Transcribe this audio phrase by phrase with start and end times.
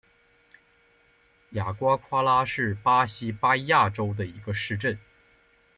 [1.51, 4.97] 雅瓜夸拉是巴西巴伊亚州的一个市镇。